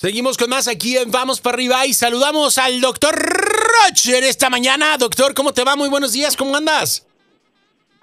Seguimos 0.00 0.38
con 0.38 0.48
más 0.48 0.66
aquí 0.66 0.96
en 0.96 1.10
Vamos 1.10 1.42
para 1.42 1.56
arriba 1.56 1.84
y 1.84 1.92
saludamos 1.92 2.56
al 2.56 2.80
doctor 2.80 3.14
Roger 3.14 4.24
esta 4.24 4.48
mañana. 4.48 4.96
Doctor, 4.96 5.34
¿cómo 5.34 5.52
te 5.52 5.62
va? 5.62 5.76
Muy 5.76 5.90
buenos 5.90 6.14
días, 6.14 6.38
¿cómo 6.38 6.56
andas? 6.56 7.06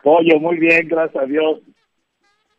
Pollo, 0.04 0.40
muy 0.40 0.60
bien, 0.60 0.88
gracias 0.88 1.24
a 1.24 1.26
Dios. 1.26 1.58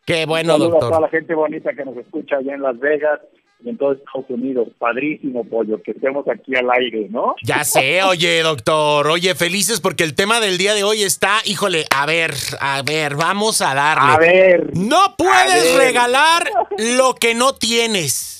Qué 0.05 0.25
bueno, 0.25 0.55
Saludos 0.55 0.71
doctor. 0.71 0.87
a 0.87 0.89
toda 0.89 1.01
la 1.03 1.07
gente 1.07 1.33
bonita 1.35 1.73
que 1.73 1.85
nos 1.85 1.95
escucha 1.95 2.35
allá 2.35 2.53
en 2.53 2.61
Las 2.63 2.77
Vegas 2.79 3.21
y 3.63 3.69
en 3.69 3.77
todo 3.77 3.93
Estados 3.93 4.25
Unidos. 4.27 4.67
Padrísimo, 4.77 5.45
Pollo, 5.45 5.81
que 5.81 5.91
estemos 5.91 6.27
aquí 6.27 6.57
al 6.57 6.69
aire, 6.71 7.07
¿no? 7.09 7.35
Ya 7.41 7.63
sé, 7.63 8.03
oye, 8.03 8.41
doctor. 8.41 9.07
Oye, 9.07 9.35
felices 9.35 9.79
porque 9.79 10.03
el 10.03 10.15
tema 10.15 10.41
del 10.41 10.57
día 10.57 10.73
de 10.73 10.83
hoy 10.83 11.03
está, 11.03 11.37
híjole, 11.45 11.85
a 11.95 12.05
ver, 12.05 12.33
a 12.59 12.81
ver, 12.81 13.15
vamos 13.15 13.61
a 13.61 13.73
darle. 13.73 14.11
A 14.11 14.17
ver. 14.17 14.75
No 14.75 15.15
puedes 15.17 15.77
ver. 15.77 15.87
regalar 15.87 16.51
lo 16.77 17.15
que 17.15 17.35
no 17.35 17.55
tienes. 17.55 18.38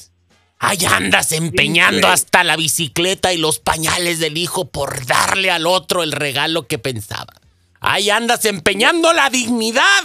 Ahí 0.59 0.83
andas 0.85 1.31
empeñando 1.31 2.09
hasta 2.09 2.43
la 2.43 2.57
bicicleta 2.57 3.31
y 3.33 3.37
los 3.37 3.59
pañales 3.59 4.19
del 4.19 4.37
hijo 4.37 4.65
por 4.69 5.05
darle 5.05 5.51
al 5.51 5.65
otro 5.65 6.03
el 6.03 6.11
regalo 6.11 6.67
que 6.67 6.77
pensaba. 6.77 7.33
Ahí 7.79 8.09
andas 8.09 8.43
empeñando 8.43 9.13
la 9.13 9.29
dignidad 9.29 10.03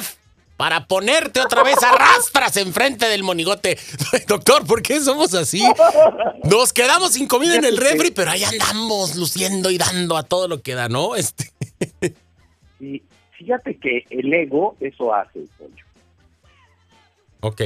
para 0.57 0.87
ponerte 0.87 1.41
otra 1.41 1.65
vez 1.65 1.83
a 1.83 1.93
rastras 1.97 2.57
enfrente 2.57 3.07
del 3.09 3.25
monigote. 3.25 3.77
Doctor, 4.29 4.65
¿por 4.65 4.81
qué 4.83 5.01
somos 5.01 5.35
así? 5.35 5.63
Nos 6.45 6.73
quedamos 6.73 7.15
sin 7.15 7.27
comida 7.27 7.57
en 7.57 7.65
el 7.65 7.77
refri, 7.77 8.13
pero 8.13 8.31
ahí 8.31 8.45
andamos 8.45 9.17
luciendo 9.17 9.71
y 9.71 9.79
dando 9.79 10.17
a 10.17 10.23
todo 10.23 10.47
lo 10.47 10.63
que 10.63 10.75
da, 10.75 10.89
¿no? 10.89 11.17
Este. 11.17 11.51
Y 12.81 13.03
fíjate 13.39 13.79
que 13.79 14.05
el 14.11 14.35
ego 14.35 14.77
eso 14.81 15.15
hace, 15.15 15.45
Pollo. 15.57 15.85
Ok. 17.41 17.63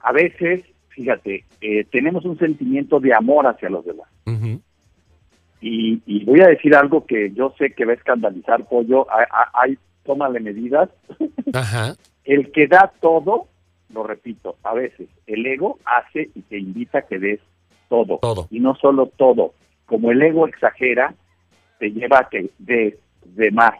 A 0.00 0.12
veces, 0.12 0.62
fíjate, 0.98 1.44
eh, 1.60 1.84
tenemos 1.92 2.24
un 2.24 2.36
sentimiento 2.38 2.98
de 2.98 3.14
amor 3.14 3.46
hacia 3.46 3.70
los 3.70 3.84
demás. 3.84 4.08
Y, 5.60 6.02
y 6.06 6.24
voy 6.24 6.40
a 6.40 6.48
decir 6.48 6.74
algo 6.74 7.06
que 7.06 7.30
yo 7.32 7.54
sé 7.56 7.72
que 7.72 7.84
va 7.84 7.92
a 7.92 7.96
escandalizar, 7.96 8.64
Pollo. 8.64 9.06
Hay, 9.54 9.78
tómale 10.04 10.40
medidas. 10.40 10.90
Ajá. 11.54 11.94
El 12.24 12.50
que 12.50 12.66
da 12.66 12.92
todo, 13.00 13.46
lo 13.94 14.02
repito, 14.02 14.56
a 14.62 14.74
veces 14.74 15.08
el 15.26 15.46
ego 15.46 15.78
hace 15.86 16.28
y 16.34 16.42
te 16.42 16.58
invita 16.58 16.98
a 16.98 17.02
que 17.02 17.18
des 17.18 17.40
todo. 17.88 18.18
Todo. 18.18 18.48
Y 18.50 18.60
no 18.60 18.74
solo 18.74 19.06
todo. 19.06 19.54
Como 19.86 20.10
el 20.10 20.20
ego 20.20 20.46
exagera, 20.46 21.14
te 21.78 21.90
lleva 21.90 22.18
a 22.18 22.28
que 22.28 22.50
des 22.58 22.96
de 23.24 23.50
más. 23.50 23.72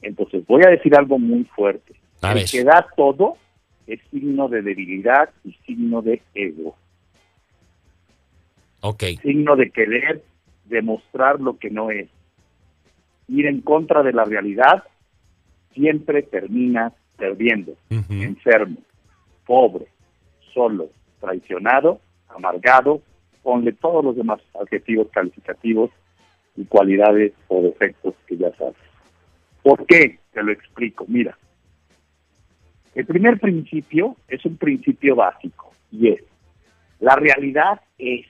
Entonces, 0.00 0.46
voy 0.46 0.62
a 0.64 0.70
decir 0.70 0.96
algo 0.96 1.18
muy 1.18 1.44
fuerte. 1.44 1.96
A 2.22 2.32
el 2.32 2.50
que 2.50 2.64
da 2.64 2.86
todo 2.96 3.36
es 3.88 4.00
signo 4.10 4.48
de 4.48 4.62
debilidad 4.62 5.30
y 5.44 5.52
signo 5.66 6.02
de 6.02 6.22
ego. 6.34 6.76
Ok. 8.80 9.02
Signo 9.22 9.56
de 9.56 9.70
querer 9.70 10.22
demostrar 10.66 11.40
lo 11.40 11.58
que 11.58 11.70
no 11.70 11.90
es. 11.90 12.08
Ir 13.26 13.46
en 13.46 13.62
contra 13.62 14.02
de 14.02 14.12
la 14.12 14.24
realidad 14.24 14.84
siempre 15.74 16.22
termina 16.22 16.92
perdiendo. 17.16 17.72
Ujú. 17.90 18.12
enfermo, 18.12 18.76
pobre, 19.44 19.86
solo, 20.54 20.90
traicionado, 21.20 22.00
amargado, 22.28 23.02
ponle 23.42 23.72
todos 23.72 24.04
los 24.04 24.16
demás 24.16 24.40
adjetivos 24.60 25.08
calificativos 25.10 25.90
y 26.56 26.64
cualidades 26.66 27.32
o 27.48 27.62
defectos 27.62 28.14
que 28.26 28.36
ya 28.36 28.54
sabes. 28.56 28.76
¿Por 29.62 29.84
qué? 29.86 30.18
Te 30.32 30.42
lo 30.42 30.52
explico. 30.52 31.04
Mira, 31.08 31.36
el 32.94 33.06
primer 33.06 33.38
principio 33.38 34.16
es 34.28 34.44
un 34.44 34.56
principio 34.56 35.16
básico 35.16 35.72
y 35.90 36.08
es, 36.08 36.22
la 37.00 37.14
realidad 37.16 37.80
es, 37.98 38.26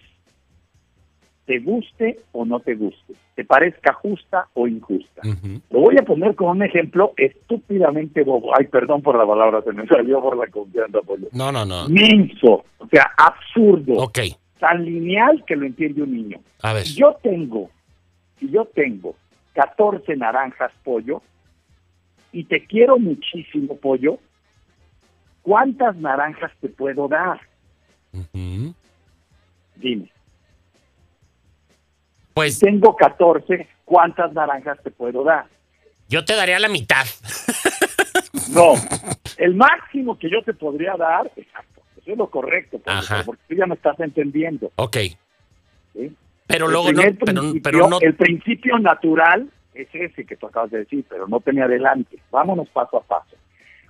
te 1.46 1.58
guste 1.60 2.20
o 2.32 2.44
no 2.44 2.60
te 2.60 2.74
guste, 2.74 3.14
te 3.34 3.44
parezca 3.44 3.94
justa 3.94 4.48
o 4.54 4.68
injusta. 4.68 5.22
Lo 5.70 5.80
voy 5.80 5.96
a 5.98 6.04
poner 6.04 6.34
con 6.34 6.48
un 6.48 6.62
ejemplo 6.62 7.14
estúpidamente 7.16 8.22
bobo. 8.22 8.52
Ay, 8.58 8.66
perdón 8.66 9.00
por 9.00 9.16
la 9.16 9.26
palabra, 9.26 9.62
se 9.62 9.72
me 9.72 9.86
salió 9.86 10.20
por 10.20 10.36
la 10.36 10.46
confianza. 10.48 11.00
Pollo. 11.00 11.28
No, 11.32 11.50
no, 11.50 11.64
no. 11.64 11.88
Menso, 11.88 12.64
o 12.78 12.86
sea, 12.88 13.10
absurdo, 13.16 13.94
Ok. 13.94 14.18
tan 14.58 14.84
lineal 14.84 15.42
que 15.46 15.56
lo 15.56 15.64
entiende 15.64 16.02
un 16.02 16.12
niño. 16.12 16.40
A 16.62 16.74
ver. 16.74 16.84
Si 16.84 17.00
yo 17.00 17.16
tengo, 17.22 17.70
si 18.38 18.50
yo 18.50 18.66
tengo 18.66 19.14
14 19.54 20.16
naranjas, 20.16 20.70
pollo, 20.84 21.22
y 22.32 22.44
te 22.44 22.66
quiero 22.66 22.98
muchísimo, 22.98 23.76
pollo, 23.76 24.18
¿cuántas 25.48 25.96
naranjas 25.96 26.52
te 26.60 26.68
puedo 26.68 27.08
dar? 27.08 27.40
Dime. 28.32 30.12
Pues 32.34 32.58
Tengo 32.58 32.94
14, 32.94 33.66
¿cuántas 33.86 34.32
naranjas 34.34 34.78
te 34.82 34.90
puedo 34.90 35.24
dar? 35.24 35.46
yo 36.08 36.24
te 36.24 36.34
daría 36.34 36.58
la 36.58 36.68
mitad. 36.68 37.04
No, 38.50 38.74
el 39.36 39.54
máximo 39.54 40.18
que 40.18 40.30
yo 40.30 40.42
te 40.42 40.54
podría 40.54 40.94
dar, 40.96 41.30
exacto, 41.36 41.82
eso 41.98 42.12
es 42.12 42.18
lo 42.18 42.30
correcto, 42.30 42.80
porque 43.26 43.42
tú 43.46 43.54
ya 43.54 43.66
me 43.66 43.74
estás 43.74 44.00
entendiendo. 44.00 44.72
Ok. 44.76 44.96
¿sí? 45.92 46.16
Pero 46.46 46.66
El 46.66 46.72
luego 46.72 46.92
no, 46.92 47.02
pero, 47.26 47.42
pero 47.62 47.88
no. 47.88 47.98
El 48.00 48.14
principio 48.14 48.78
natural 48.78 49.50
es 49.74 49.88
ese 49.92 50.24
que 50.24 50.36
tú 50.36 50.46
acabas 50.46 50.70
de 50.70 50.78
decir, 50.78 51.04
pero 51.10 51.28
no 51.28 51.40
tenía 51.40 51.64
adelante. 51.64 52.18
Vámonos 52.30 52.68
paso 52.70 52.96
a 52.96 53.02
paso. 53.02 53.36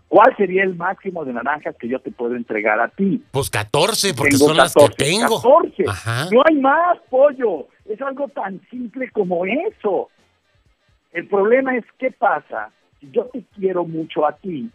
¿Cuál 0.08 0.34
sería 0.36 0.62
el 0.62 0.74
máximo 0.74 1.24
de 1.24 1.34
naranjas 1.34 1.76
que 1.76 1.86
yo 1.86 2.00
te 2.00 2.10
puedo 2.10 2.34
entregar 2.34 2.80
a 2.80 2.88
ti? 2.88 3.22
Pues 3.30 3.50
14, 3.50 4.14
porque 4.14 4.36
Tengo 4.36 4.46
son 4.46 4.56
las 4.56 4.72
14, 4.72 4.96
que 4.96 5.04
tengo. 5.04 5.36
14. 5.36 5.84
Ajá. 5.86 6.28
No 6.32 6.42
hay 6.46 6.56
más, 6.56 6.98
pollo. 7.10 7.68
Es 7.84 8.00
algo 8.00 8.28
tan 8.28 8.60
simple 8.70 9.10
como 9.10 9.44
eso. 9.44 10.08
El 11.12 11.26
problema 11.28 11.76
es 11.76 11.84
qué 11.98 12.10
pasa 12.10 12.70
si 13.00 13.10
yo 13.10 13.26
te 13.26 13.44
quiero 13.54 13.84
mucho 13.84 14.26
a 14.26 14.32
ti 14.32 14.70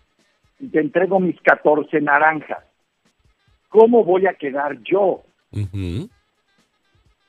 y 0.59 0.67
te 0.67 0.79
entrego 0.79 1.19
mis 1.19 1.39
14 1.41 1.99
naranjas. 2.01 2.63
¿Cómo 3.69 4.03
voy 4.03 4.27
a 4.27 4.35
quedar 4.35 4.77
yo? 4.83 5.23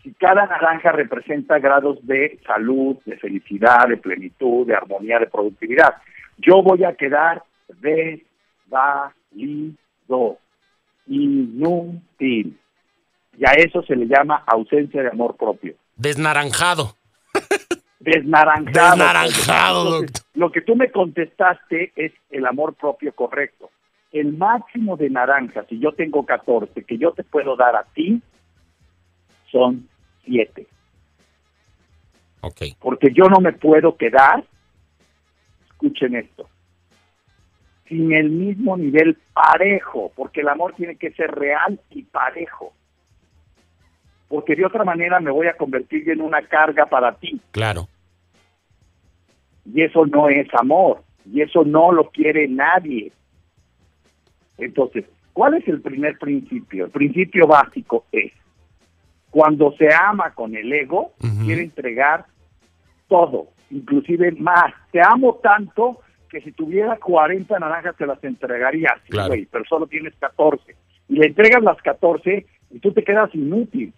Si 0.03 0.12
cada 0.21 0.47
naranja 0.47 0.92
representa 0.92 1.59
grados 1.59 2.06
de 2.06 2.38
salud, 2.47 2.97
de 3.06 3.16
felicidad, 3.16 3.88
de 3.88 3.97
plenitud, 3.97 4.66
de 4.66 4.75
armonía, 4.75 5.19
de 5.19 5.26
productividad, 5.26 5.94
yo 6.36 6.62
voy 6.62 6.84
a 6.84 6.94
quedar 6.94 7.42
desvalido, 7.69 9.49
inútil. 11.07 12.59
Y 13.37 13.45
a 13.47 13.53
eso 13.53 13.83
se 13.83 13.97
le 13.97 14.07
llama 14.07 14.45
ausencia 14.47 15.03
de 15.03 15.09
amor 15.09 15.37
propio. 15.37 15.75
Desnaranjado. 15.97 16.97
Desnaranjado. 17.99 18.91
Desnaranjado, 18.91 19.85
doctor. 19.85 20.23
Lo 20.35 20.53
que 20.53 20.61
tú 20.61 20.77
me 20.77 20.91
contestaste 20.91 21.93
es 21.97 22.13
el 22.31 22.47
amor 22.47 22.75
propio 22.75 23.13
correcto. 23.15 23.71
El 24.13 24.37
máximo 24.37 24.97
de 24.97 25.11
naranjas, 25.11 25.67
si 25.69 25.79
yo 25.81 25.93
tengo 25.93 26.25
14, 26.25 26.85
que 26.85 26.99
yo 26.99 27.13
te 27.13 27.25
puedo 27.25 27.57
dar 27.57 27.75
a 27.75 27.85
ti, 27.85 28.23
son 29.51 29.89
7. 30.25 30.67
Ok. 32.45 32.61
porque 32.79 33.09
yo 33.15 33.25
no 33.25 33.41
me 33.41 33.53
puedo 33.55 33.97
quedar, 33.97 34.45
escuchen 35.71 36.15
esto, 36.15 36.47
sin 37.89 38.12
el 38.12 38.31
mismo 38.31 38.77
nivel 38.77 39.17
parejo, 39.33 40.11
porque 40.17 40.41
el 40.41 40.49
amor 40.49 40.75
tiene 40.75 40.97
que 40.97 41.11
ser 41.12 41.31
real 41.33 41.81
y 41.91 42.03
parejo, 42.05 42.72
porque 44.28 44.56
de 44.56 44.65
otra 44.65 44.84
manera 44.84 45.21
me 45.21 45.31
voy 45.31 45.47
a 45.49 45.56
convertir 45.56 46.09
en 46.11 46.21
una 46.21 46.43
carga 46.43 46.87
para 46.87 47.15
ti, 47.15 47.41
Claro. 47.50 47.89
y 49.67 49.83
eso 49.83 50.06
no 50.06 50.28
es 50.28 50.49
amor, 50.55 51.03
y 51.31 51.43
eso 51.43 51.65
no 51.65 51.93
lo 51.93 52.11
quiere 52.11 52.49
nadie. 52.49 53.12
Entonces, 54.59 55.05
¿cuál 55.33 55.55
es 55.55 55.66
el 55.69 55.81
primer 55.81 56.19
principio? 56.19 56.87
El 56.87 56.91
principio 56.91 57.47
básico 57.47 58.07
es, 58.13 58.33
cuando 59.31 59.72
se 59.77 59.92
ama 59.92 60.33
con 60.33 60.54
el 60.57 60.72
ego, 60.72 61.13
quiere 61.45 61.63
entregar 61.65 62.25
todo, 63.09 63.48
inclusive 63.71 64.31
más. 64.33 64.72
Te 64.92 65.01
amo 65.03 65.41
tanto 65.42 65.98
que 66.34 66.41
si 66.41 66.51
tuviera 66.51 66.97
40 66.97 67.57
naranjas 67.60 67.97
te 67.97 68.07
las 68.07 68.22
entregaría, 68.25 68.89
sí, 69.04 69.10
Claro. 69.10 69.34
pero 69.53 69.65
solo 69.66 69.86
tienes 69.86 70.15
14. 70.19 70.75
Y 71.09 71.15
le 71.15 71.27
entregas 71.28 71.63
las 71.63 71.81
14 71.81 72.45
y 72.72 72.78
tú 72.81 72.92
te 72.92 73.04
quedas 73.04 73.33
inútil. 73.34 73.92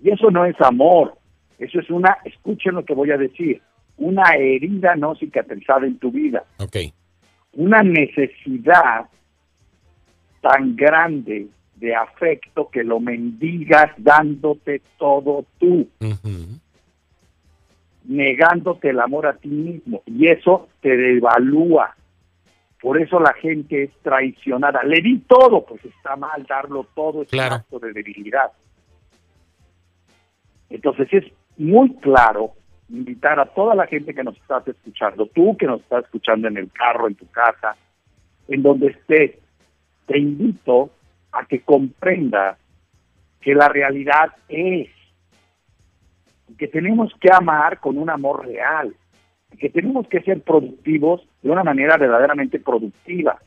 Y 0.00 0.10
eso 0.10 0.30
no 0.30 0.44
es 0.44 0.54
amor, 0.60 1.14
eso 1.58 1.80
es 1.80 1.90
una, 1.90 2.18
escuchen 2.24 2.74
lo 2.76 2.84
que 2.84 2.94
voy 2.94 3.10
a 3.10 3.16
decir, 3.16 3.60
una 3.96 4.34
herida 4.36 4.94
no 4.94 5.16
cicatrizada 5.16 5.86
en 5.86 5.98
tu 5.98 6.10
vida 6.12 6.44
Ok. 6.58 6.76
una 7.54 7.82
necesidad 7.82 9.06
tan 10.40 10.76
grande 10.76 11.46
de 11.76 11.94
afecto 11.94 12.68
que 12.70 12.84
lo 12.84 13.00
mendigas 13.00 13.90
dándote 13.96 14.80
todo 14.98 15.44
tú, 15.58 15.88
Ujú. 16.00 16.60
Negándote 18.04 18.90
el 18.90 19.00
amor 19.00 19.26
a 19.26 19.34
ti 19.34 19.48
mismo. 19.48 20.02
Y 20.06 20.28
eso 20.28 20.68
te 20.80 20.96
devalúa. 20.96 21.94
Por 22.80 23.00
eso 23.00 23.18
la 23.18 23.32
gente 23.34 23.84
es 23.84 23.90
traicionada. 24.02 24.82
Le 24.82 25.00
di 25.00 25.18
todo, 25.20 25.64
pues 25.64 25.84
está 25.84 26.16
mal 26.16 26.44
darlo 26.46 26.86
todo, 26.94 27.22
es 27.22 27.28
Claro. 27.28 27.54
un 27.54 27.60
acto 27.60 27.78
de 27.78 27.92
debilidad. 27.92 28.52
Entonces 30.70 31.08
es 31.12 31.24
muy 31.56 31.94
claro 31.96 32.52
invitar 32.88 33.40
a 33.40 33.46
toda 33.46 33.74
la 33.74 33.86
gente 33.86 34.14
que 34.14 34.22
nos 34.22 34.36
estás 34.36 34.66
escuchando, 34.68 35.26
tú 35.26 35.56
que 35.56 35.66
nos 35.66 35.80
estás 35.80 36.04
escuchando 36.04 36.48
en 36.48 36.58
el 36.58 36.70
carro, 36.72 37.08
en 37.08 37.14
tu 37.14 37.26
casa, 37.30 37.76
en 38.48 38.62
donde 38.62 38.88
estés, 38.88 39.32
te 40.06 40.18
invito 40.18 40.90
a 41.32 41.46
que 41.46 41.60
comprenda 41.60 42.58
que 43.40 43.54
la 43.54 43.68
realidad 43.68 44.32
es 44.48 44.88
que 46.58 46.68
tenemos 46.68 47.12
que 47.20 47.28
amar 47.32 47.80
con 47.80 47.98
un 47.98 48.10
amor 48.10 48.46
real, 48.46 48.94
que 49.58 49.70
tenemos 49.70 50.06
que 50.08 50.20
ser 50.20 50.42
productivos 50.42 51.26
de 51.42 51.50
una 51.50 51.64
manera 51.64 51.96
verdaderamente 51.96 52.58
productiva. 52.60 53.38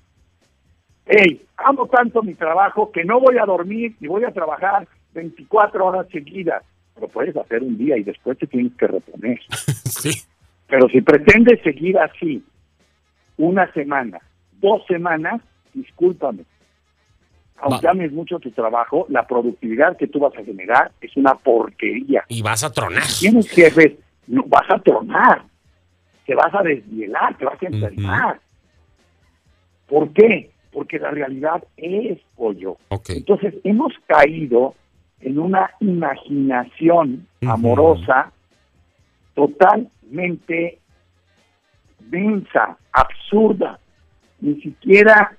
Hey, 1.06 1.42
amo 1.58 1.88
tanto 1.88 2.22
mi 2.22 2.34
trabajo 2.34 2.92
que 2.92 3.04
no 3.04 3.20
voy 3.20 3.38
a 3.38 3.46
dormir 3.46 3.96
y 4.00 4.08
voy 4.08 4.24
a 4.26 4.32
trabajar 4.32 4.88
24 5.14 5.86
horas 5.86 6.08
seguidas. 6.12 6.64
Lo 7.00 7.08
puedes 7.08 7.36
hacer 7.38 7.62
un 7.64 7.78
día 7.78 7.98
y 7.98 8.04
después 8.04 8.38
te 8.38 8.48
tienes 8.48 8.74
que 8.74 8.88
reponer. 8.88 9.40
Sí. 9.88 10.12
Pero 10.68 10.88
si 10.90 11.02
pretendes 11.02 11.60
seguir 11.64 11.98
así 11.98 12.44
una 13.38 13.72
semana, 13.72 14.20
dos 14.60 14.86
semanas, 14.86 15.42
discúlpame. 15.74 16.44
Aunque 17.60 17.88
ames 17.88 18.12
mucho 18.12 18.40
tu 18.40 18.52
trabajo, 18.52 19.06
la 19.10 19.26
productividad 19.26 19.98
que 19.98 20.08
tú 20.08 20.20
vas 20.20 20.36
a 20.38 20.44
generar 20.44 20.92
es 21.02 21.16
una 21.18 21.34
porquería. 21.36 22.24
Y 22.28 22.42
vas 22.42 22.64
a 22.64 22.72
tronar. 22.72 23.04
Tienes 23.20 23.50
jefes, 23.50 23.94
no, 24.28 24.44
vas 24.44 24.70
a 24.70 24.80
tronar, 24.80 25.44
te 26.26 26.36
vas 26.36 26.54
a 26.54 26.62
desvielar, 26.62 27.36
te 27.38 27.46
vas 27.46 27.62
a 27.62 27.66
enfermar. 27.66 28.40
¿Por 29.88 30.14
qué? 30.14 30.52
Porque 30.72 31.00
la 31.00 31.10
realidad 31.12 31.64
es 31.78 32.20
pollo. 32.36 32.78
Ok. 32.90 33.10
Entonces 33.10 33.56
hemos 33.64 33.94
caído 34.06 34.76
en 35.20 35.40
una 35.40 35.72
imaginación 35.80 37.28
amorosa 37.42 38.32
totalmente 39.34 40.80
densa, 42.00 42.78
absurda, 42.92 43.80
ni 44.42 44.62
siquiera 44.62 45.38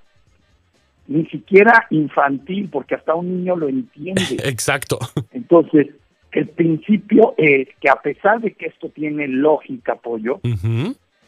ni 1.09 1.27
siquiera 1.27 1.87
infantil, 1.91 2.69
porque 2.71 2.95
hasta 2.95 3.15
un 3.15 3.39
niño 3.39 3.57
lo 3.57 3.69
entiende. 3.69 4.23
Exacto. 4.45 4.99
Entonces, 5.33 5.89
el 6.33 6.49
principio 6.49 7.35
es 7.37 7.69
que 7.81 7.89
a 7.89 7.97
pesar 7.97 8.41
de 8.41 8.53
que 8.53 8.67
esto 8.67 8.91
tiene 8.91 9.27
lógica, 9.27 9.97
pollo. 9.97 10.41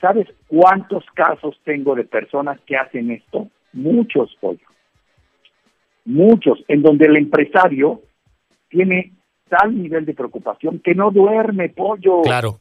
¿sabes 0.00 0.26
cuántos 0.46 1.04
casos 1.14 1.58
tengo 1.64 1.94
de 1.94 2.04
personas 2.04 2.58
que 2.66 2.76
hacen 2.76 3.10
esto? 3.10 3.48
Muchos, 3.72 4.36
pollo. 4.40 4.66
Muchos, 6.04 6.62
en 6.68 6.82
donde 6.82 7.06
el 7.06 7.16
empresario 7.16 8.02
tiene 8.68 9.12
tal 9.48 9.80
nivel 9.80 10.06
de 10.06 10.14
preocupación 10.14 10.78
que 10.78 10.94
no 10.94 11.10
duerme, 11.10 11.68
pollo. 11.68 12.22
Claro. 12.22 12.60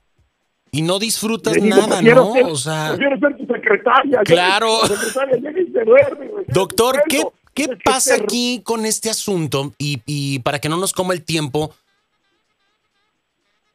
Y 0.71 0.81
no 0.83 0.99
disfrutas 0.99 1.53
digo, 1.53 1.67
nada, 1.67 2.01
¿no? 2.01 2.33
ser- 2.33 2.43
O 2.45 2.55
sea, 2.55 2.89
prefiero 2.95 3.19
ser 3.19 3.37
tu 3.37 3.53
secretaria. 3.53 4.19
Claro. 4.23 4.81
La 4.83 4.87
secretaria 4.87 5.51
se 5.73 5.85
duerme, 5.85 6.27
güey. 6.27 6.45
doctor, 6.49 7.01
¿qué, 7.09 7.23
qué 7.53 7.63
es 7.63 7.67
que 7.69 7.77
pasa 7.83 8.15
aquí 8.15 8.61
con 8.63 8.85
este 8.85 9.09
asunto? 9.09 9.73
Y, 9.77 10.01
y 10.05 10.39
para 10.39 10.59
que 10.59 10.69
no 10.69 10.77
nos 10.77 10.93
coma 10.93 11.13
el 11.13 11.23
tiempo, 11.23 11.73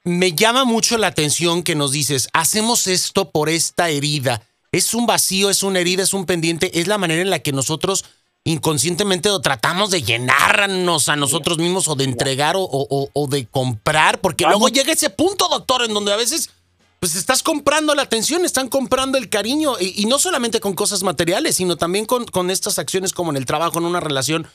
me 0.04 0.32
llama 0.32 0.64
mucho 0.64 0.98
la 0.98 1.06
atención 1.08 1.62
que 1.62 1.74
nos 1.74 1.92
dices, 1.92 2.28
hacemos 2.32 2.86
esto 2.86 3.30
por 3.30 3.48
esta 3.48 3.88
herida. 3.88 4.42
Es 4.70 4.92
un 4.92 5.06
vacío, 5.06 5.50
es 5.50 5.62
una 5.62 5.78
herida, 5.80 6.02
es 6.02 6.12
un 6.14 6.26
pendiente, 6.26 6.78
es 6.78 6.86
la 6.88 6.98
manera 6.98 7.22
en 7.22 7.30
la 7.30 7.38
que 7.38 7.52
nosotros 7.52 8.04
inconscientemente 8.46 9.30
o 9.30 9.40
tratamos 9.40 9.90
de 9.90 10.02
llenarnos 10.02 11.08
a 11.08 11.16
nosotros 11.16 11.56
mismos 11.56 11.88
o 11.88 11.94
de 11.94 12.04
entregar 12.04 12.56
o, 12.56 12.62
o- 12.62 13.08
o 13.12 13.26
de 13.26 13.46
comprar, 13.46 14.20
porque 14.20 14.44
Vamos. 14.44 14.60
luego 14.60 14.74
llega 14.74 14.92
ese 14.92 15.08
punto, 15.08 15.48
doctor, 15.48 15.84
en 15.84 15.94
donde 15.94 16.12
a 16.12 16.16
veces 16.16 16.50
pues 17.04 17.16
estás 17.16 17.42
comprando 17.42 17.94
la 17.94 18.00
atención, 18.00 18.46
están 18.46 18.70
comprando 18.70 19.18
el 19.18 19.28
cariño 19.28 19.72
y, 19.78 19.92
y 20.02 20.06
no 20.06 20.18
solamente 20.18 20.58
con 20.58 20.72
cosas 20.72 21.02
materiales, 21.02 21.56
sino 21.56 21.76
también 21.76 22.06
con, 22.06 22.24
con 22.24 22.48
estas 22.48 22.78
acciones 22.78 23.12
como 23.12 23.30
en 23.30 23.36
el 23.36 23.44
trabajo, 23.44 23.78
en 23.78 23.84
una 23.84 24.00
relación. 24.00 24.46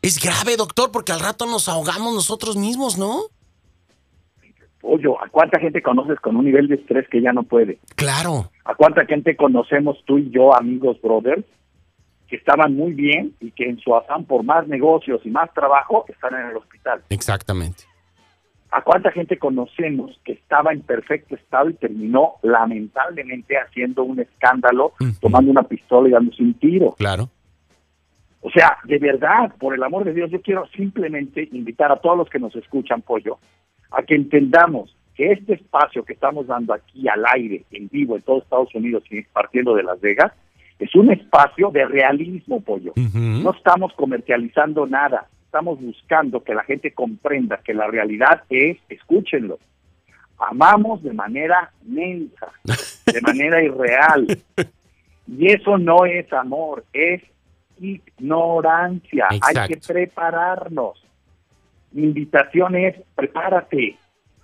Es 0.00 0.18
grave, 0.18 0.56
doctor, 0.56 0.90
porque 0.90 1.12
al 1.12 1.20
rato 1.20 1.44
nos 1.44 1.68
ahogamos 1.68 2.14
nosotros 2.14 2.56
mismos, 2.56 2.96
¿no? 2.96 3.24
Pollo, 4.80 5.22
¿a 5.22 5.28
cuánta 5.28 5.60
gente 5.60 5.82
conoces 5.82 6.18
con 6.20 6.36
un 6.36 6.46
nivel 6.46 6.66
de 6.68 6.76
estrés 6.76 7.06
que 7.10 7.20
ya 7.20 7.34
no 7.34 7.42
puede? 7.42 7.78
Claro, 7.94 8.50
¿A 8.64 8.74
cuánta 8.74 9.04
gente 9.04 9.36
conocemos 9.36 9.98
tú 10.06 10.16
y 10.16 10.30
yo, 10.30 10.56
amigos, 10.56 10.96
brothers, 11.02 11.44
que 12.26 12.36
estaban 12.36 12.74
muy 12.74 12.94
bien 12.94 13.34
y 13.38 13.50
que 13.50 13.68
en 13.68 13.78
su 13.80 13.94
afán 13.94 14.24
por 14.24 14.44
más 14.44 14.66
negocios 14.66 15.20
y 15.26 15.28
más 15.28 15.52
trabajo 15.52 16.06
están 16.08 16.40
en 16.40 16.46
el 16.52 16.56
hospital? 16.56 17.02
exactamente. 17.10 17.84
¿A 18.76 18.82
cuánta 18.82 19.10
gente 19.10 19.38
conocemos 19.38 20.20
que 20.22 20.32
estaba 20.32 20.70
en 20.70 20.82
perfecto 20.82 21.34
estado 21.34 21.70
y 21.70 21.74
terminó 21.74 22.34
lamentablemente 22.42 23.56
haciendo 23.56 24.04
un 24.04 24.20
escándalo, 24.20 24.92
tomando 25.18 25.50
una 25.50 25.62
pistola 25.62 26.10
y 26.10 26.12
dándose 26.12 26.42
un 26.42 26.52
tiro? 26.52 26.92
Claro. 26.98 27.30
O 28.42 28.50
sea, 28.50 28.76
de 28.84 28.98
verdad, 28.98 29.54
por 29.58 29.72
el 29.72 29.82
amor 29.82 30.04
de 30.04 30.12
Dios, 30.12 30.30
yo 30.30 30.42
quiero 30.42 30.66
simplemente 30.76 31.48
invitar 31.52 31.90
a 31.90 31.96
todos 31.96 32.18
los 32.18 32.28
que 32.28 32.38
nos 32.38 32.54
escuchan, 32.54 33.00
Pollo, 33.00 33.38
a 33.92 34.02
que 34.02 34.14
entendamos 34.14 34.94
que 35.14 35.32
este 35.32 35.54
espacio 35.54 36.04
que 36.04 36.12
estamos 36.12 36.46
dando 36.46 36.74
aquí 36.74 37.08
al 37.08 37.24
aire, 37.32 37.64
en 37.70 37.88
vivo, 37.88 38.16
en 38.16 38.22
todo 38.24 38.42
Estados 38.42 38.74
Unidos 38.74 39.04
y 39.10 39.22
partiendo 39.22 39.74
de 39.74 39.84
Las 39.84 40.02
Vegas, 40.02 40.34
es 40.78 40.94
un 40.94 41.10
espacio 41.10 41.70
de 41.70 41.86
realismo, 41.86 42.60
Pollo. 42.60 42.92
No 42.94 43.52
estamos 43.52 43.94
comercializando 43.94 44.86
nada, 44.86 45.28
estamos 45.46 45.80
buscando 45.80 46.42
que 46.42 46.54
la 46.54 46.64
gente 46.64 46.92
comprenda 46.92 47.60
que 47.64 47.72
la 47.72 47.86
realidad 47.86 48.42
es, 48.50 48.78
escúchenlo, 48.88 49.58
amamos 50.38 51.02
de 51.02 51.12
manera 51.12 51.72
mensa, 51.82 52.48
de 52.64 53.20
manera 53.22 53.62
irreal. 53.62 54.26
Y 55.26 55.52
eso 55.52 55.78
no 55.78 56.04
es 56.04 56.30
amor, 56.32 56.84
es 56.92 57.22
ignorancia. 57.80 59.28
Hay 59.30 59.68
que 59.68 59.78
prepararnos. 59.78 61.02
Mi 61.92 62.02
invitación 62.02 62.76
es, 62.76 62.96
prepárate. 63.14 63.96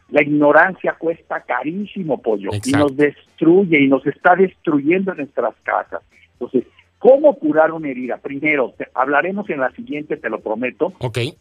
La 0.08 0.22
ignorancia 0.22 0.94
cuesta 0.98 1.40
carísimo, 1.40 2.20
pollo, 2.20 2.50
y 2.64 2.72
nos 2.72 2.96
destruye 2.96 3.80
y 3.80 3.88
nos 3.88 4.06
está 4.06 4.34
destruyendo 4.36 5.12
en 5.12 5.18
nuestras 5.18 5.54
casas. 5.62 6.02
Entonces, 6.34 6.64
¿cómo 7.02 7.34
curar 7.34 7.72
una 7.72 7.88
herida? 7.88 8.16
Primero, 8.18 8.74
te- 8.78 8.86
hablaremos 8.94 9.50
en 9.50 9.58
la 9.58 9.72
siguiente, 9.72 10.16
te 10.16 10.30
lo 10.30 10.38
prometo, 10.40 10.92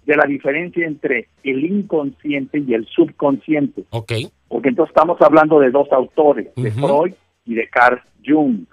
de 0.07 0.15
la 0.15 0.25
diferencia 0.25 0.87
entre 0.87 1.27
el 1.43 1.63
inconsciente 1.63 2.57
y 2.57 2.73
el 2.73 2.87
subconsciente, 2.87 3.83
ok. 3.91 4.11
porque 4.47 4.69
entonces 4.69 4.89
estamos 4.95 5.21
hablando 5.21 5.59
de 5.59 5.69
dos 5.69 5.87
autores, 5.91 6.47
de. 6.55 6.71
Freud 6.71 7.13
y 7.45 7.53
de 7.53 7.67
Carl 7.69 8.01
Jung. 8.25 8.65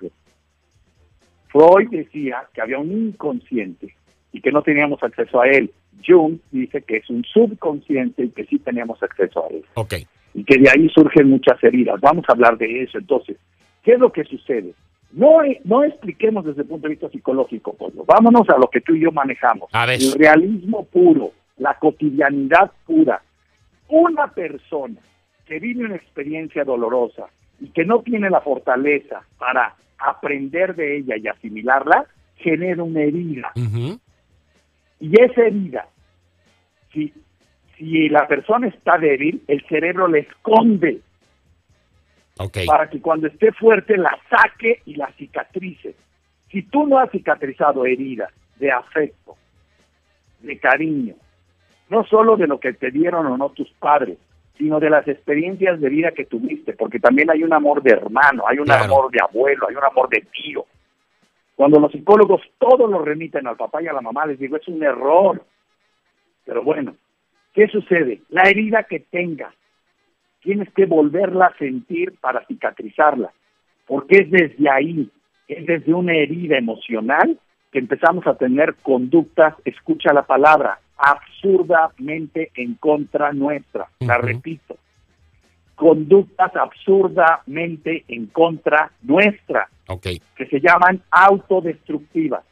Freud 1.49 1.89
decía 1.91 2.45
que 2.55 2.63
había 2.63 2.79
un 2.79 2.91
inconsciente 2.91 3.95
y 4.33 4.41
que 4.41 4.51
no 4.51 4.63
teníamos 4.63 5.03
acceso 5.03 5.43
a 5.43 5.49
él. 5.49 5.71
Jung 6.07 6.39
dice 6.53 6.81
que 6.83 6.97
es 6.99 7.11
un 7.11 7.23
subconsciente 7.25 8.25
y 8.25 8.31
que 8.31 8.45
sí 8.47 8.59
teníamos 8.61 9.03
acceso 9.03 9.45
a 9.45 9.49
él. 9.49 9.65
Ok. 9.75 9.95
Y 10.35 10.45
que 10.45 10.59
de 10.59 10.71
ahí 10.71 10.89
surgen 10.91 11.29
muchas 11.29 11.63
heridas. 11.63 12.01
Vamos 12.01 12.25
a 12.29 12.33
hablar 12.33 12.57
de 12.57 12.83
eso. 12.83 12.97
Entonces, 12.99 13.37
¿qué 13.83 13.93
es 13.93 13.99
lo 13.99 14.11
que 14.13 14.25
sucede? 14.25 14.73
No, 15.13 15.39
no 15.65 15.85
expliquemos 15.85 16.45
desde 16.45 16.63
el 16.63 16.69
punto 16.69 16.87
de 16.87 16.95
vista 16.95 17.09
psicológico, 17.09 17.75
Pablo. 17.75 18.05
Vámonos 18.07 18.49
a 18.51 18.59
lo 18.59 18.69
que 18.69 18.81
tú 18.81 18.95
y 18.95 19.01
yo 19.01 19.13
manejamos. 19.13 19.71
A 19.73 19.87
ver. 19.87 20.01
El 20.01 20.13
realismo 20.13 20.85
puro, 20.85 21.33
la 21.57 21.75
cotidianidad 21.75 22.73
pura. 22.87 23.23
Una 23.89 24.29
persona 24.29 25.01
que 25.47 25.59
vive 25.59 25.87
una 25.87 25.97
experiencia 25.97 26.63
dolorosa 26.65 27.27
y 27.59 27.69
que 27.69 27.85
no 27.85 28.03
tiene 28.03 28.29
la 28.29 28.43
fortaleza 28.43 29.23
para 29.39 29.75
aprender 29.99 30.77
de 30.77 30.99
ella 30.99 31.17
y 31.17 31.27
asimilarla, 31.27 32.07
genera 32.37 32.83
una 32.83 33.03
herida. 33.03 33.53
Y 35.01 35.21
esa 35.21 35.43
herida, 35.43 35.89
si, 36.93 37.13
si 37.77 38.09
la 38.09 38.29
persona 38.29 38.69
está 38.69 38.99
débil, 38.99 39.43
el 39.49 39.65
cerebro 39.67 40.07
la 40.07 40.19
esconde 40.19 41.01
Para 42.67 42.89
que 42.89 43.01
cuando 43.01 43.27
esté 43.27 43.53
fuerte 43.53 43.97
la 43.97 44.17
saque 44.31 44.83
y 44.87 44.95
la 44.95 45.11
cicatrice. 45.13 45.95
Si 46.51 46.63
tú 46.63 46.87
no 46.87 46.99
has 46.99 47.11
cicatrizado 47.11 47.85
heridas 47.85 48.33
de 48.57 48.71
afecto, 48.73 49.37
de 50.41 50.59
cariño, 50.59 51.15
no 51.91 52.05
solo 52.05 52.37
de 52.37 52.47
lo 52.47 52.59
que 52.61 52.73
te 52.73 52.91
dieron 52.91 53.27
o 53.27 53.37
no 53.37 53.51
tus 53.51 53.71
padres, 53.73 54.19
sino 54.57 54.81
de 54.81 54.91
las 54.91 55.07
experiencias 55.07 55.81
de 55.81 55.89
vida 55.89 56.11
que 56.13 56.25
tuviste, 56.25 56.73
porque 56.73 56.99
también 56.99 57.31
hay 57.31 57.45
un 57.45 57.53
amor 57.53 57.83
de 57.83 57.93
hermano, 57.93 58.45
hay 58.47 58.59
un 58.59 58.65
Claro. 58.65 58.85
amor 58.85 59.11
de 59.11 59.21
abuelo, 59.23 59.67
hay 59.69 59.77
un 59.77 59.85
amor 59.85 60.09
de 60.09 60.21
tío. 60.33 60.67
Cuando 61.55 61.81
los 61.81 61.93
psicólogos 61.93 62.41
todos 62.59 62.91
lo 62.91 63.05
remiten 63.05 63.47
al 63.47 63.57
papá 63.57 63.83
y 63.83 63.87
a 63.89 63.93
la 63.93 64.01
mamá, 64.01 64.27
les 64.27 64.39
digo, 64.39 64.57
es 64.57 64.67
un 64.69 64.83
error. 64.83 65.43
Pero 66.45 66.63
bueno, 66.63 66.95
¿qué 67.53 67.69
sucede? 67.69 68.23
La 68.31 68.43
herida 68.43 68.85
que 68.85 69.01
tengas, 69.01 69.55
tienes 70.49 70.73
que 70.73 70.87
volverla 70.87 71.45
a 71.45 71.59
sentir 71.59 72.15
para 72.23 72.43
cicatrizarla, 72.47 73.31
porque 73.87 74.21
es 74.21 74.31
desde 74.31 74.71
ahí, 74.71 75.11
es 75.47 75.67
desde 75.67 75.93
una 75.93 76.15
herida 76.15 76.57
emocional 76.57 77.39
que 77.71 77.79
empezamos 77.79 78.27
a 78.27 78.35
tener 78.35 78.77
conductas, 78.77 79.55
escucha 79.67 80.15
la 80.15 80.23
palabra, 80.23 80.81
absurdamente 80.97 82.51
en 82.55 82.77
contra 82.77 83.31
nuestra. 83.35 83.89
La 84.01 84.17
repito, 84.17 84.79
conductas 85.75 86.57
absurdamente 86.57 88.05
en 88.09 88.29
contra 88.29 88.91
nuestra, 89.03 89.69
que 90.03 90.47
se 90.47 90.61
llaman 90.61 91.03
autodestructivas. 91.11 92.43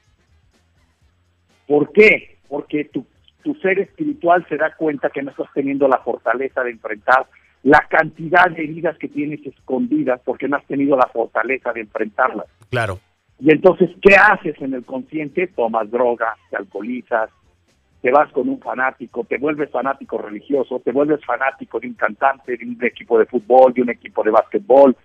¿Por 1.66 1.90
qué? 1.92 2.36
Porque 2.46 2.84
tu, 2.84 3.06
tu 3.42 3.54
ser 3.54 3.78
espiritual 3.78 4.46
se 4.50 4.58
da 4.58 4.74
cuenta 4.76 5.08
que 5.08 5.22
no 5.22 5.30
estás 5.30 5.48
teniendo 5.54 5.88
la 5.88 6.00
fortaleza 6.00 6.62
de 6.62 6.72
enfrentar 6.72 7.26
la 7.62 7.84
cantidad 7.88 8.50
de 8.50 8.64
heridas 8.64 8.96
que 8.98 9.08
tienes 9.08 9.44
escondidas 9.46 10.20
porque 10.25 10.48
no 10.48 10.56
has 10.56 10.64
tenido 10.66 10.96
la 10.96 11.08
fortaleza 11.12 11.72
de 11.72 11.80
enfrentarlas. 11.80 12.46
Claro. 12.70 13.00
Y 13.38 13.50
entonces, 13.50 13.90
¿qué 14.00 14.14
haces 14.14 14.54
en 14.60 14.75
el 14.75 14.84
consciente? 14.84 15.48
Tomas 15.48 15.90
droga, 15.90 16.34
te 16.50 16.56
alcoholizas, 16.56 17.30
te 18.00 18.10
vas 18.10 18.30
con 18.32 18.48
un 18.48 18.60
fanático, 18.60 19.25
te 19.25 19.36
vuelves 19.36 19.70
fanático 19.70 20.18
religioso, 20.18 20.80
te 20.80 20.92
vuelves 20.92 21.25
fanático 21.25 21.80
de 21.80 21.88
un 21.88 21.94
cantante, 21.94 22.56
de 22.56 22.64
un 22.64 22.78
equipo 22.82 23.18
de 23.18 23.26
fútbol, 23.26 23.72
de 23.75 23.82
un 23.82 23.90
equipo 23.90 24.22
de 24.22 24.30
básquetbol, 24.30 24.96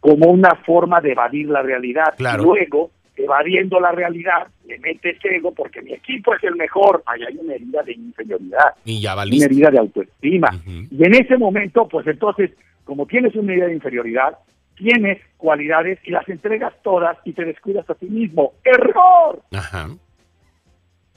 como 0.00 0.30
una 0.30 0.54
forma 0.66 1.00
de 1.00 1.12
evadir 1.12 1.48
la 1.48 1.62
realidad. 1.62 2.14
Claro. 2.16 2.42
Y 2.42 2.46
luego, 2.46 2.90
evadiendo 3.24 3.80
la 3.80 3.92
realidad, 3.92 4.48
le 4.66 4.78
metes 4.78 5.18
ego 5.24 5.52
porque 5.52 5.82
mi 5.82 5.92
equipo 5.92 6.34
es 6.34 6.44
el 6.44 6.56
mejor. 6.56 7.02
Ahí 7.06 7.22
hay 7.22 7.36
una 7.36 7.54
herida 7.54 7.82
de 7.82 7.92
inferioridad, 7.92 8.74
Y 8.84 9.00
ya 9.00 9.14
una 9.14 9.44
herida 9.44 9.70
de 9.70 9.78
autoestima. 9.78 10.50
Y 10.66 11.04
en 11.04 11.14
ese 11.14 11.36
momento, 11.36 11.88
pues 11.88 12.06
entonces, 12.06 12.50
como 12.84 13.06
tienes 13.06 13.34
una 13.34 13.52
herida 13.52 13.66
de 13.66 13.74
inferioridad, 13.74 14.38
tienes 14.76 15.18
cualidades 15.36 15.98
y 16.04 16.10
las 16.10 16.28
entregas 16.28 16.72
todas 16.82 17.18
y 17.24 17.32
te 17.32 17.44
descuidas 17.44 17.88
a 17.90 17.94
ti 17.94 18.06
mismo. 18.06 18.54
¡Error! 18.64 19.42
Ajá. 19.52 19.88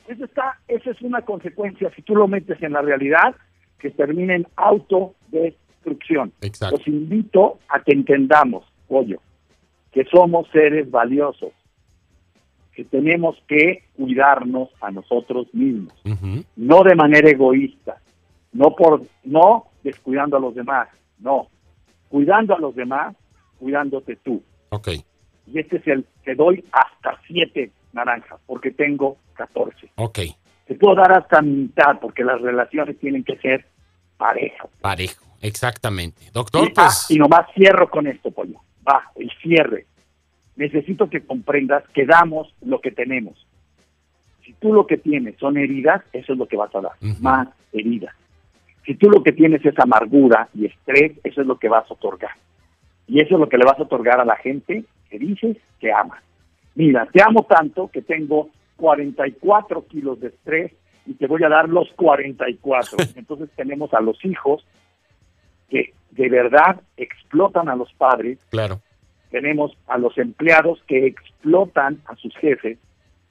Eso 0.08 0.26
está, 0.26 0.60
esa 0.68 0.92
es 0.92 1.02
una 1.02 1.22
consecuencia, 1.22 1.90
si 1.96 2.02
tú 2.02 2.16
lo 2.16 2.28
metes 2.28 2.62
en 2.62 2.74
la 2.74 2.82
realidad, 2.82 3.36
que 3.80 3.90
termina 3.92 4.36
en 4.36 4.46
autodestrucción. 4.58 6.34
Exacto. 6.42 6.78
Los 6.78 6.88
invito 6.88 7.60
a 7.70 7.82
que 7.82 7.94
entendamos, 7.94 8.66
pollo, 8.88 9.20
que 9.92 10.04
somos 10.06 10.48
seres 10.52 10.92
valiosos, 10.92 11.54
que 12.76 12.84
tenemos 12.86 13.38
que 13.48 13.84
cuidarnos 13.96 14.70
a 14.82 14.92
nosotros 14.92 15.48
mismos, 15.54 15.94
no 16.56 16.84
de 16.84 16.96
manera 16.96 17.30
egoísta, 17.30 18.02
no 18.52 18.76
por 18.76 19.02
no 19.24 19.66
descuidando 19.84 20.38
a 20.38 20.40
los 20.40 20.56
demás, 20.56 20.90
no, 21.20 21.48
cuidando 22.10 22.56
a 22.56 22.60
los 22.60 22.76
demás, 22.76 23.16
cuidándote 23.60 24.16
tú. 24.18 24.44
Ok. 24.70 24.90
Y 25.48 25.60
este 25.60 25.78
es 25.78 25.88
el 25.88 26.06
que 26.24 26.36
doy 26.36 26.64
hasta 26.72 27.20
siete 27.28 27.72
naranjas, 27.92 28.40
porque 28.46 28.72
tengo 28.72 29.18
14. 29.36 29.92
Ok. 29.96 30.20
Te 30.66 30.76
puedo 30.76 30.96
dar 30.96 31.12
hasta 31.12 31.42
mitad, 31.42 32.00
porque 32.00 32.24
las 32.24 32.42
relaciones 32.42 32.98
tienen 33.00 33.24
que 33.24 33.38
ser 33.38 33.66
parejas. 34.18 34.70
Parejo. 34.82 35.26
Exactamente. 35.42 36.32
Doctor, 36.32 36.68
y, 36.68 36.68
ah, 36.70 36.72
pues. 36.76 37.12
y 37.12 37.18
nomás 37.18 37.48
cierro 37.54 37.90
con 37.90 38.08
esto, 38.08 38.32
Pollo. 38.32 38.60
Va, 38.88 39.12
el 39.16 39.30
cierre. 39.42 39.88
Necesito 40.56 41.10
que 41.10 41.22
comprendas 41.22 41.84
que 41.94 42.06
damos 42.06 42.54
lo 42.62 42.80
que 42.82 42.92
tenemos. 42.92 43.46
Si 44.46 44.54
tú 44.54 44.74
lo 44.74 44.86
que 44.86 44.98
tienes 44.98 45.38
son 45.40 45.58
heridas, 45.58 46.04
eso 46.14 46.34
es 46.34 46.40
lo 46.40 46.48
que 46.48 46.58
vas 46.58 46.74
a 46.76 46.82
dar. 46.82 46.92
Más 47.22 47.48
heridas. 47.72 48.14
Si 48.86 48.96
tú 48.96 49.10
lo 49.10 49.24
que 49.24 49.32
tienes 49.32 49.66
es 49.66 49.78
amargura 49.80 50.50
y 50.54 50.66
estrés, 50.66 51.14
eso 51.24 51.42
es 51.42 51.48
lo 51.48 51.58
que 51.58 51.70
vas 51.70 51.90
a 51.90 51.94
otorgar. 51.94 52.32
Y 53.08 53.22
eso 53.22 53.36
es 53.36 53.40
lo 53.40 53.50
que 53.50 53.58
le 53.58 53.66
vas 53.66 53.80
a 53.80 53.84
otorgar 53.84 54.20
a 54.20 54.26
la 54.26 54.36
gente 54.36 54.84
que 55.10 55.20
dices 55.20 55.58
que 55.80 55.92
amas. 55.92 56.22
Mira, 56.76 57.08
te 57.12 57.22
amo 57.22 57.46
tanto 57.48 57.88
que 57.88 58.02
tengo 58.02 58.50
44 58.78 59.86
kilos 59.88 60.20
de 60.20 60.28
estrés 60.30 60.72
y 61.06 61.14
te 61.14 61.28
voy 61.28 61.44
a 61.44 61.50
dar 61.50 61.70
los 61.70 61.90
44. 61.94 62.98
Entonces 63.16 63.50
tenemos 63.56 63.94
a 63.94 64.02
los 64.02 64.24
hijos 64.26 64.66
que 65.70 65.94
de 66.12 66.30
verdad 66.30 66.82
explotan 66.98 67.70
a 67.70 67.76
los 67.76 67.92
padres, 67.94 68.38
Claro. 68.50 68.82
Tenemos 69.34 69.76
a 69.88 69.98
los 69.98 70.16
empleados 70.20 70.80
que 70.88 71.08
explotan 71.08 72.00
a 72.06 72.16
sus 72.18 72.36
jefes 72.38 72.78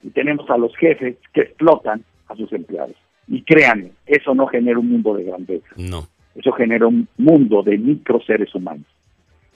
y 0.03 0.09
tenemos 0.09 0.49
a 0.49 0.57
los 0.57 0.75
jefes 0.75 1.15
que 1.33 1.43
explotan 1.43 2.03
a 2.27 2.35
sus 2.35 2.51
empleados. 2.51 2.97
Y 3.25 3.41
créanme, 3.43 3.91
eso 4.05 4.35
no 4.35 4.45
genera 4.47 4.79
un 4.79 4.89
mundo 4.91 5.15
de 5.15 5.23
grandeza, 5.23 5.65
No. 5.77 6.05
eso 6.35 6.51
genera 6.51 6.87
un 6.87 7.07
mundo 7.17 7.63
de 7.63 7.77
micro 7.77 8.19
seres 8.21 8.53
humanos. 8.53 8.85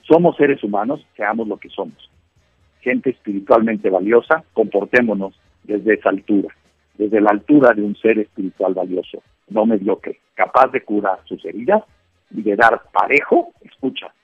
Somos 0.08 0.38
seres 0.38 0.64
humanos, 0.64 1.06
seamos 1.18 1.46
lo 1.48 1.58
que 1.58 1.68
somos. 1.68 2.10
Gente 2.80 3.10
espiritualmente 3.10 3.90
valiosa, 3.90 4.42
comportémonos 4.54 5.38
desde 5.64 5.96
esa 5.96 6.08
altura, 6.08 6.48
desde 6.96 7.20
la 7.20 7.28
altura 7.28 7.74
de 7.74 7.82
un 7.82 7.94
ser 7.96 8.18
espiritual 8.20 8.72
valioso, 8.72 9.22
no 9.50 9.66
mediocre, 9.66 10.18
capaz 10.32 10.68
de 10.68 10.80
curar 10.80 11.18
sus 11.26 11.44
heridas 11.44 11.82
y 12.30 12.40
de 12.40 12.56
dar 12.56 12.84
parejo, 12.90 13.52
escucha, 13.60 14.14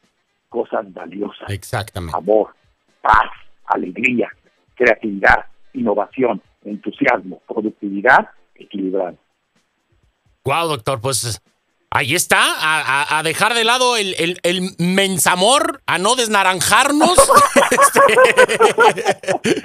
cosas 0.55 0.87
valiosas 0.93 1.51
Exactamente. 1.51 2.17
amor, 2.17 2.55
paz, 3.03 3.29
alegría, 3.67 4.29
creatividad, 4.77 5.47
innovación, 5.73 6.41
entusiasmo, 6.65 7.43
productividad 7.49 8.31
equilibrada. 8.55 9.17
Wow, 10.45 10.69
doctor, 10.69 11.01
pues 11.01 11.43
ahí 11.95 12.15
está, 12.15 12.43
a, 13.17 13.23
dejar 13.23 13.55
de 13.55 13.63
lado 13.65 13.97
el, 13.97 14.15
el, 14.19 14.41
el 14.43 14.75
mensamor, 14.79 15.81
a 15.87 15.99
no 15.99 16.17
desnaranjarnos. 16.17 17.17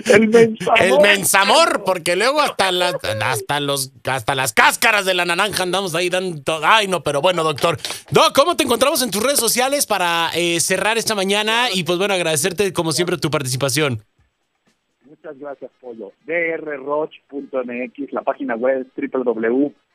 El 0.05 0.27
mensaje. 0.27 0.87
el 0.87 0.99
mensamor, 0.99 1.83
porque 1.85 2.15
luego 2.15 2.41
hasta 2.41 2.71
las, 2.71 2.95
hasta 3.21 3.59
los, 3.59 3.91
hasta 4.05 4.35
las 4.35 4.53
cáscaras 4.53 5.05
de 5.05 5.13
la 5.13 5.25
naranja 5.25 5.63
andamos 5.63 5.95
ahí 5.95 6.09
dando. 6.09 6.59
Ay, 6.63 6.87
no, 6.87 7.01
pero 7.01 7.21
bueno, 7.21 7.43
doctor. 7.43 7.77
Doc, 8.11 8.35
¿cómo 8.35 8.55
te 8.55 8.63
encontramos 8.63 9.01
en 9.01 9.11
tus 9.11 9.23
redes 9.23 9.39
sociales 9.39 9.85
para 9.85 10.29
eh, 10.35 10.59
cerrar 10.59 10.97
esta 10.97 11.15
mañana? 11.15 11.67
Y 11.73 11.83
pues 11.83 11.97
bueno, 11.97 12.13
agradecerte 12.13 12.73
como 12.73 12.91
siempre 12.91 13.17
tu 13.17 13.29
participación. 13.29 14.03
Muchas 15.05 15.39
gracias, 15.39 15.71
Pollo. 15.81 16.11
drroch.mx, 16.25 18.13
la 18.13 18.21
página 18.21 18.55
web 18.55 18.81
es 18.81 18.87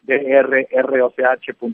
www.drroch.mx 0.07 1.65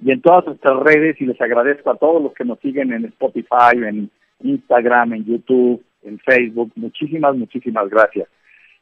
y 0.00 0.10
en 0.10 0.20
todas 0.20 0.46
nuestras 0.46 0.76
redes 0.80 1.20
y 1.20 1.26
les 1.26 1.40
agradezco 1.40 1.90
a 1.90 1.96
todos 1.96 2.22
los 2.22 2.34
que 2.34 2.44
nos 2.44 2.58
siguen 2.60 2.92
en 2.92 3.06
Spotify, 3.06 3.76
en 3.76 4.10
Instagram, 4.40 5.14
en 5.14 5.24
YouTube, 5.24 5.82
en 6.02 6.18
Facebook. 6.18 6.72
Muchísimas, 6.76 7.36
muchísimas 7.36 7.88
gracias. 7.88 8.28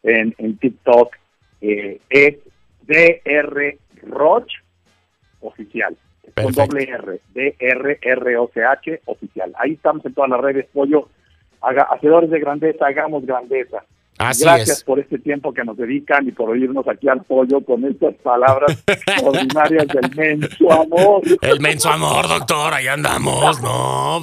En, 0.02 0.34
en 0.38 0.56
TikTok 0.56 1.14
eh, 1.60 2.00
es 2.10 2.36
drroch 4.02 4.50
oficial. 5.40 5.96
Con 6.34 6.52
doble 6.52 6.84
R, 6.84 7.20
D-R-R-O-C-H 7.34 9.02
oficial. 9.06 9.52
Ahí 9.58 9.72
estamos 9.72 10.04
en 10.06 10.14
todas 10.14 10.30
las 10.30 10.40
redes, 10.40 10.66
Pollo. 10.72 11.08
Haga, 11.60 11.82
hacedores 11.82 12.30
de 12.30 12.40
grandeza, 12.40 12.86
hagamos 12.86 13.26
grandeza. 13.26 13.84
Así 14.22 14.44
Gracias 14.44 14.78
es. 14.78 14.84
por 14.84 15.00
este 15.00 15.18
tiempo 15.18 15.52
que 15.52 15.64
nos 15.64 15.76
dedican 15.76 16.26
y 16.28 16.32
por 16.32 16.50
oírnos 16.50 16.86
aquí 16.88 17.08
al 17.08 17.22
pollo 17.22 17.60
con 17.60 17.84
estas 17.84 18.14
palabras 18.16 18.82
extraordinarias 18.86 19.86
del 19.88 20.14
menso 20.14 20.72
amor. 20.72 21.22
El 21.40 21.60
menso 21.60 21.88
amor, 21.90 22.28
doctor, 22.28 22.74
ahí 22.74 22.86
andamos, 22.86 23.60
no. 23.62 24.20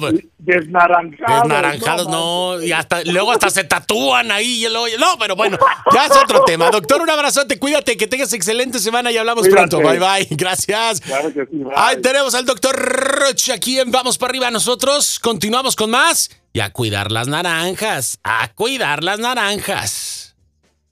Desnaranjados. 0.50 1.42
Desnaranjados, 1.42 2.08
no, 2.08 2.62
y 2.62 2.72
hasta 2.72 3.02
luego 3.04 3.32
hasta 3.32 3.50
se 3.50 3.64
tatúan 3.64 4.30
ahí 4.30 4.62
y 4.62 4.66
hoyo. 4.66 4.98
No, 4.98 5.16
pero 5.18 5.36
bueno, 5.36 5.58
ya 5.92 6.06
es 6.06 6.16
otro 6.16 6.44
tema. 6.44 6.70
Doctor, 6.70 7.00
un 7.02 7.10
abrazote, 7.10 7.58
cuídate, 7.58 7.96
que 7.96 8.06
tengas 8.06 8.32
excelente 8.32 8.78
semana 8.78 9.10
y 9.10 9.16
hablamos 9.16 9.46
Cuídate. 9.46 9.68
pronto. 9.76 9.88
Bye 9.88 9.98
bye. 9.98 10.26
Gracias. 10.36 11.00
Claro 11.00 11.32
que 11.32 11.46
sí, 11.46 11.58
bye. 11.58 11.72
Ahí 11.76 12.00
tenemos 12.00 12.34
al 12.34 12.44
doctor 12.44 12.76
Roch 12.76 13.50
aquí 13.50 13.78
en 13.78 13.90
Vamos 13.90 14.18
para 14.18 14.30
arriba. 14.30 14.50
Nosotros 14.50 15.18
continuamos 15.20 15.76
con 15.76 15.90
más 15.90 16.30
y 16.52 16.60
a 16.60 16.70
cuidar 16.70 17.12
las 17.12 17.28
naranjas. 17.28 18.18
A 18.24 18.48
cuidar 18.52 19.04
las 19.04 19.18
naranjas. 19.18 20.19